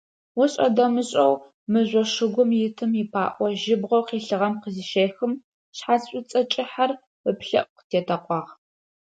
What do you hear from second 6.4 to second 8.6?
кӏыхьэр ыплӏэӏу къытетэкъуагъ.